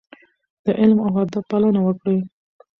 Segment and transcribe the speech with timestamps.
[0.63, 2.19] د علم او ادب پالنه وکړئ.